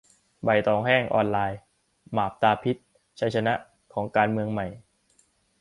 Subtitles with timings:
[0.43, 1.59] 'ใบตองแห้ง' ออนไลน์
[2.15, 2.75] :"มาบตาพิษ"
[3.19, 3.53] ชัยชนะ?
[3.93, 4.67] ของ "การเมืองใหม่"